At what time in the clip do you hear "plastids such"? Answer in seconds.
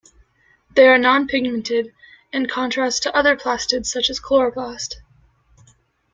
3.37-4.09